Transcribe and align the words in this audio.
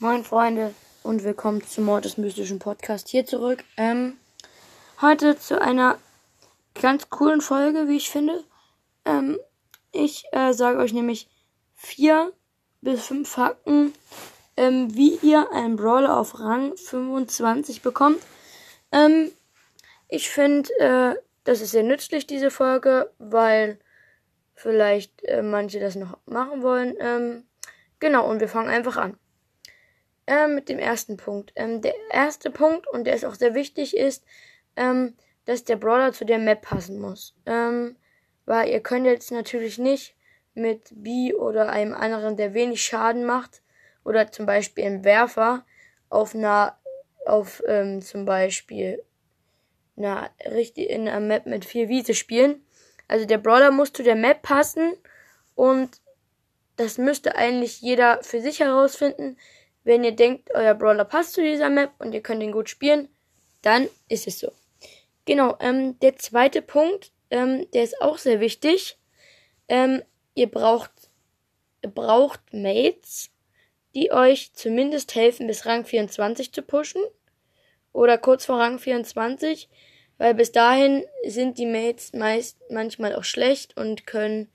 Moin 0.00 0.22
Freunde 0.22 0.76
und 1.02 1.24
willkommen 1.24 1.60
zum 1.66 1.86
Mord 1.86 2.04
des 2.04 2.18
mystischen 2.18 2.60
Podcast 2.60 3.08
hier 3.08 3.26
zurück. 3.26 3.64
Ähm, 3.76 4.16
heute 5.00 5.36
zu 5.36 5.60
einer 5.60 5.98
ganz 6.80 7.10
coolen 7.10 7.40
Folge, 7.40 7.88
wie 7.88 7.96
ich 7.96 8.08
finde. 8.08 8.44
Ähm, 9.04 9.40
ich 9.90 10.22
äh, 10.30 10.52
sage 10.52 10.78
euch 10.78 10.92
nämlich 10.92 11.28
vier 11.74 12.32
bis 12.80 13.06
fünf 13.06 13.28
Fakten, 13.28 13.92
ähm, 14.56 14.94
wie 14.94 15.16
ihr 15.16 15.50
einen 15.50 15.74
Brawler 15.74 16.16
auf 16.16 16.38
Rang 16.38 16.76
25 16.76 17.82
bekommt. 17.82 18.22
Ähm, 18.92 19.32
ich 20.08 20.30
finde, 20.30 20.70
äh, 20.78 21.16
das 21.42 21.60
ist 21.60 21.72
sehr 21.72 21.82
nützlich, 21.82 22.24
diese 22.24 22.52
Folge, 22.52 23.10
weil 23.18 23.80
vielleicht 24.54 25.24
äh, 25.24 25.42
manche 25.42 25.80
das 25.80 25.96
noch 25.96 26.18
machen 26.24 26.62
wollen. 26.62 26.94
Ähm, 27.00 27.42
genau, 27.98 28.30
und 28.30 28.38
wir 28.38 28.48
fangen 28.48 28.68
einfach 28.68 28.96
an. 28.96 29.18
Ähm, 30.30 30.54
mit 30.54 30.68
dem 30.68 30.78
ersten 30.78 31.16
Punkt. 31.16 31.52
Ähm, 31.56 31.80
der 31.80 31.94
erste 32.12 32.50
Punkt, 32.50 32.86
und 32.86 33.04
der 33.04 33.14
ist 33.14 33.24
auch 33.24 33.34
sehr 33.34 33.54
wichtig, 33.54 33.96
ist, 33.96 34.26
ähm, 34.76 35.14
dass 35.46 35.64
der 35.64 35.76
Brawler 35.76 36.12
zu 36.12 36.26
der 36.26 36.38
Map 36.38 36.60
passen 36.60 37.00
muss. 37.00 37.34
Ähm, 37.46 37.96
weil 38.44 38.68
ihr 38.68 38.80
könnt 38.80 39.06
jetzt 39.06 39.32
natürlich 39.32 39.78
nicht 39.78 40.14
mit 40.52 40.90
B 40.90 41.32
oder 41.32 41.70
einem 41.70 41.94
anderen, 41.94 42.36
der 42.36 42.52
wenig 42.52 42.82
Schaden 42.82 43.24
macht, 43.24 43.62
oder 44.04 44.30
zum 44.30 44.44
Beispiel 44.44 44.84
einem 44.84 45.02
Werfer 45.02 45.64
auf 46.10 46.34
einer, 46.34 46.78
auf 47.24 47.62
ähm, 47.66 48.02
zum 48.02 48.26
Beispiel 48.26 49.02
einer 49.96 50.28
richtig 50.44 50.90
in 50.90 51.08
einer 51.08 51.20
Map 51.20 51.46
mit 51.46 51.64
vier 51.64 51.88
Wiese 51.88 52.12
spielen. 52.12 52.62
Also 53.06 53.24
der 53.24 53.38
Brawler 53.38 53.70
muss 53.70 53.94
zu 53.94 54.02
der 54.02 54.14
Map 54.14 54.42
passen 54.42 54.92
und 55.54 56.02
das 56.76 56.98
müsste 56.98 57.34
eigentlich 57.34 57.80
jeder 57.80 58.22
für 58.22 58.42
sich 58.42 58.60
herausfinden. 58.60 59.38
Wenn 59.88 60.04
ihr 60.04 60.12
denkt, 60.12 60.50
euer 60.52 60.74
Brawler 60.74 61.06
passt 61.06 61.32
zu 61.32 61.40
dieser 61.40 61.70
Map 61.70 61.92
und 61.98 62.12
ihr 62.12 62.20
könnt 62.20 62.42
ihn 62.42 62.52
gut 62.52 62.68
spielen, 62.68 63.08
dann 63.62 63.88
ist 64.10 64.26
es 64.26 64.38
so. 64.38 64.52
Genau, 65.24 65.56
ähm, 65.60 65.98
der 66.00 66.16
zweite 66.16 66.60
Punkt, 66.60 67.10
ähm, 67.30 67.66
der 67.70 67.84
ist 67.84 67.98
auch 68.02 68.18
sehr 68.18 68.38
wichtig. 68.40 68.98
Ähm, 69.66 70.02
ihr 70.34 70.50
braucht, 70.50 70.90
braucht 71.80 72.52
Mates, 72.52 73.30
die 73.94 74.12
euch 74.12 74.52
zumindest 74.52 75.14
helfen, 75.14 75.46
bis 75.46 75.64
Rang 75.64 75.86
24 75.86 76.52
zu 76.52 76.60
pushen. 76.60 77.00
Oder 77.94 78.18
kurz 78.18 78.44
vor 78.44 78.58
Rang 78.58 78.78
24. 78.78 79.70
Weil 80.18 80.34
bis 80.34 80.52
dahin 80.52 81.06
sind 81.24 81.56
die 81.56 81.64
Mates 81.64 82.12
meist 82.12 82.58
manchmal 82.68 83.14
auch 83.14 83.24
schlecht 83.24 83.74
und 83.78 84.06
können 84.06 84.52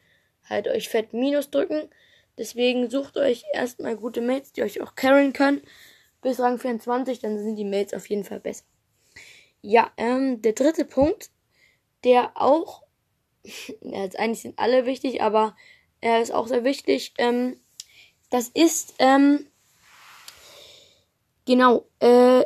halt 0.47 0.67
euch 0.67 0.89
fett 0.89 1.11
Minus 1.11 1.49
drücken. 1.49 1.89
Deswegen 2.37 2.89
sucht 2.89 3.17
euch 3.17 3.43
erstmal 3.53 3.95
gute 3.95 4.21
Mates, 4.21 4.53
die 4.53 4.63
euch 4.63 4.81
auch 4.81 4.95
carryen 4.95 5.33
können. 5.33 5.61
Bis 6.21 6.39
Rang 6.39 6.57
24, 6.57 7.19
dann 7.19 7.37
sind 7.37 7.57
die 7.57 7.65
Mates 7.65 7.93
auf 7.93 8.09
jeden 8.09 8.23
Fall 8.23 8.39
besser. 8.39 8.63
Ja, 9.61 9.91
ähm, 9.97 10.41
der 10.41 10.53
dritte 10.53 10.85
Punkt, 10.85 11.29
der 12.03 12.31
auch, 12.35 12.83
ja, 13.81 14.07
eigentlich 14.17 14.41
sind 14.41 14.57
alle 14.57 14.85
wichtig, 14.85 15.21
aber 15.21 15.55
er 16.01 16.21
ist 16.21 16.31
auch 16.31 16.47
sehr 16.47 16.63
wichtig, 16.63 17.13
ähm, 17.17 17.59
das 18.29 18.49
ist, 18.49 18.95
ähm, 18.97 19.47
genau, 21.45 21.85
äh, 21.99 22.45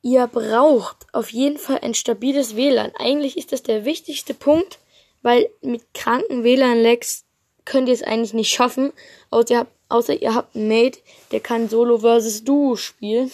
ihr 0.00 0.26
braucht 0.26 1.06
auf 1.12 1.30
jeden 1.30 1.58
Fall 1.58 1.80
ein 1.82 1.94
stabiles 1.94 2.56
WLAN. 2.56 2.92
Eigentlich 2.96 3.36
ist 3.36 3.52
das 3.52 3.62
der 3.62 3.84
wichtigste 3.84 4.34
Punkt, 4.34 4.78
weil 5.22 5.50
mit 5.60 5.94
kranken 5.94 6.44
WLAN-Lags 6.44 7.24
könnt 7.64 7.88
ihr 7.88 7.94
es 7.94 8.02
eigentlich 8.02 8.34
nicht 8.34 8.52
schaffen, 8.52 8.92
außer 9.30 9.50
ihr 9.50 9.58
habt, 9.58 9.72
außer 9.88 10.20
ihr 10.20 10.34
habt 10.34 10.56
einen 10.56 10.68
Mate, 10.68 11.00
der 11.30 11.40
kann 11.40 11.68
Solo 11.68 11.98
versus 11.98 12.44
Duo 12.44 12.76
spielen. 12.76 13.30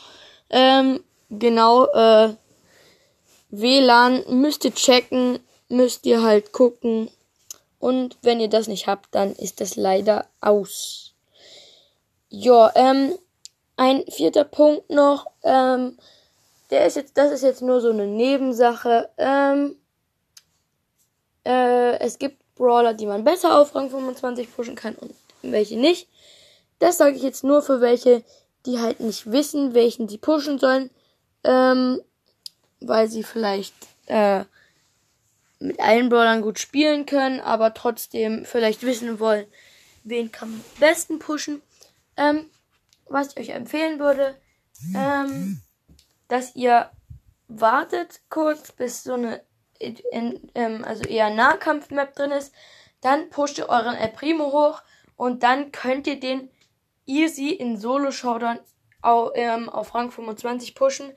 ähm, 0.50 1.02
genau, 1.30 1.86
äh, 1.86 2.34
WLAN 3.50 4.24
müsst 4.28 4.64
ihr 4.64 4.74
checken, 4.74 5.38
müsst 5.68 6.06
ihr 6.06 6.22
halt 6.22 6.52
gucken. 6.52 7.10
Und 7.78 8.18
wenn 8.22 8.40
ihr 8.40 8.48
das 8.48 8.68
nicht 8.68 8.86
habt, 8.86 9.14
dann 9.14 9.32
ist 9.32 9.60
das 9.60 9.76
leider 9.76 10.26
aus. 10.40 11.14
Ja, 12.28 12.70
ähm, 12.74 13.14
ein 13.76 14.04
vierter 14.08 14.44
Punkt 14.44 14.90
noch, 14.90 15.26
ähm, 15.42 15.96
der 16.70 16.86
ist 16.86 16.96
jetzt, 16.96 17.16
das 17.16 17.32
ist 17.32 17.42
jetzt 17.42 17.62
nur 17.62 17.80
so 17.80 17.90
eine 17.90 18.06
Nebensache. 18.06 19.08
Ähm, 19.16 19.76
äh, 21.44 21.98
es 21.98 22.18
gibt 22.18 22.36
Brawler, 22.60 22.92
die 22.92 23.06
man 23.06 23.24
besser 23.24 23.58
auf 23.58 23.74
Rang 23.74 23.88
25 23.88 24.54
pushen 24.54 24.74
kann 24.74 24.94
und 24.94 25.14
welche 25.40 25.78
nicht. 25.78 26.08
Das 26.78 26.98
sage 26.98 27.16
ich 27.16 27.22
jetzt 27.22 27.42
nur 27.42 27.62
für 27.62 27.80
welche, 27.80 28.22
die 28.66 28.78
halt 28.78 29.00
nicht 29.00 29.32
wissen, 29.32 29.72
welchen 29.72 30.06
die 30.06 30.18
pushen 30.18 30.58
sollen, 30.58 30.90
ähm, 31.42 32.02
weil 32.80 33.08
sie 33.08 33.22
vielleicht 33.22 33.74
äh, 34.06 34.44
mit 35.58 35.80
allen 35.80 36.10
Brawlern 36.10 36.42
gut 36.42 36.58
spielen 36.58 37.06
können, 37.06 37.40
aber 37.40 37.72
trotzdem 37.72 38.44
vielleicht 38.44 38.82
wissen 38.82 39.18
wollen, 39.20 39.46
wen 40.04 40.30
kann 40.30 40.50
man 40.50 40.60
am 40.60 40.80
besten 40.80 41.18
pushen. 41.18 41.62
Ähm, 42.18 42.50
was 43.06 43.28
ich 43.28 43.38
euch 43.38 43.48
empfehlen 43.48 43.98
würde, 43.98 44.36
ähm, 44.94 45.62
dass 46.28 46.54
ihr 46.54 46.90
wartet 47.48 48.20
kurz, 48.28 48.70
bis 48.72 49.02
so 49.02 49.14
eine 49.14 49.40
in, 49.80 50.50
ähm, 50.54 50.84
also 50.84 51.04
eher 51.04 51.30
Nahkampf-Map 51.30 52.14
drin 52.14 52.30
ist, 52.30 52.54
dann 53.00 53.30
pusht 53.30 53.58
ihr 53.58 53.68
euren 53.68 53.96
El 53.96 54.08
Primo 54.08 54.52
hoch 54.52 54.82
und 55.16 55.42
dann 55.42 55.72
könnt 55.72 56.06
ihr 56.06 56.20
den 56.20 56.50
easy 57.06 57.50
in 57.50 57.76
Solo-Showdown 57.76 58.60
auf, 59.02 59.32
ähm, 59.34 59.68
auf 59.68 59.94
Rang 59.94 60.10
25 60.10 60.74
pushen, 60.74 61.12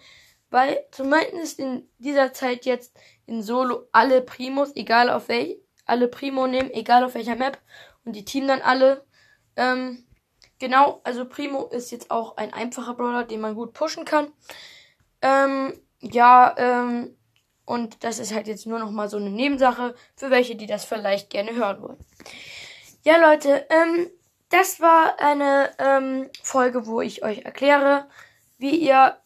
weil 0.50 0.86
zumindest 0.92 1.60
in 1.60 1.90
dieser 1.98 2.34
Zeit 2.34 2.66
jetzt 2.66 2.98
in 3.26 3.42
Solo 3.42 3.88
alle 3.92 4.22
Primos, 4.22 4.76
egal 4.76 5.10
auf 5.10 5.28
welch, 5.28 5.58
alle 5.86 6.08
Primo 6.08 6.48
nehmen, 6.48 6.72
egal 6.72 7.04
auf 7.04 7.16
welcher 7.16 7.36
Map 7.36 7.60
und 8.06 8.16
die 8.16 8.26
Team 8.26 8.48
dann 8.48 8.62
alle. 8.62 9.06
Ähm, 9.56 10.06
genau, 10.60 11.02
also 11.04 11.26
Primo 11.26 11.68
ist 11.68 11.92
jetzt 11.92 12.12
auch 12.12 12.38
ein 12.38 12.54
einfacher 12.54 12.94
Brawler, 12.94 13.24
den 13.26 13.42
man 13.42 13.56
gut 13.56 13.74
pushen 13.74 14.06
kann. 14.06 14.32
Ähm, 15.22 15.74
ja, 16.00 16.54
ähm, 16.58 17.16
und 17.66 18.04
das 18.04 18.20
ist 18.20 18.34
halt 18.34 18.48
jetzt 18.48 18.66
nur 18.66 18.80
noch 18.80 18.92
mal 18.92 19.10
so 19.10 19.18
eine 19.18 19.30
Nebensache 19.30 19.96
für 20.16 20.30
welche, 20.30 20.56
die 20.56 20.68
das 20.68 20.86
vielleicht 20.86 21.30
gerne 21.30 21.54
hören 21.54 21.82
wollen. 21.82 22.06
Ja, 23.04 23.18
Leute, 23.18 23.66
ähm, 23.70 24.10
das 24.50 24.80
war 24.80 25.20
eine 25.20 25.72
ähm, 25.80 26.30
Folge, 26.42 26.86
wo 26.86 27.02
ich 27.02 27.24
euch 27.24 27.40
erkläre, 27.40 28.08
wie 28.58 28.76
ihr 28.76 29.18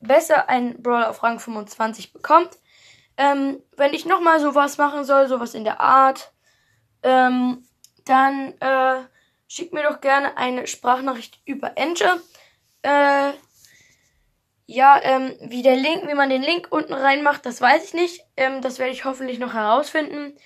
besser 0.00 0.48
einen 0.48 0.82
Brawler 0.82 1.10
auf 1.10 1.22
Rang 1.22 1.38
25 1.38 2.12
bekommt. 2.12 2.58
Ähm, 3.16 3.62
wenn 3.76 3.94
ich 3.94 4.04
nochmal 4.04 4.40
sowas 4.40 4.78
machen 4.78 5.04
soll, 5.04 5.28
sowas 5.28 5.54
in 5.54 5.64
der 5.64 5.80
Art, 5.80 6.32
ähm, 7.02 7.66
dann 8.04 8.54
äh, 8.60 9.02
schickt 9.48 9.72
mir 9.72 9.82
doch 9.84 10.00
gerne 10.00 10.36
eine 10.36 10.66
Sprachnachricht 10.66 11.40
über 11.44 11.76
Enter. 11.76 12.18
Äh, 12.82 13.32
ja, 14.66 15.00
ähm, 15.02 15.34
wie 15.40 15.62
der 15.62 15.76
Link, 15.76 16.08
wie 16.08 16.14
man 16.14 16.30
den 16.30 16.42
Link 16.42 16.68
unten 16.70 16.92
reinmacht, 16.94 17.44
das 17.46 17.60
weiß 17.60 17.84
ich 17.84 17.94
nicht. 17.94 18.24
Ähm, 18.36 18.60
das 18.62 18.78
werde 18.78 18.92
ich 18.92 19.04
hoffentlich 19.04 19.38
noch 19.38 19.54
herausfinden. 19.54 20.36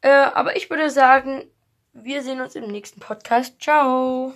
Äh, 0.00 0.10
aber 0.10 0.56
ich 0.56 0.70
würde 0.70 0.90
sagen, 0.90 1.44
wir 1.92 2.22
sehen 2.22 2.40
uns 2.40 2.56
im 2.56 2.66
nächsten 2.70 3.00
Podcast. 3.00 3.60
Ciao. 3.60 4.32